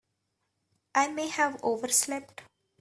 [0.95, 2.41] I may have overslept.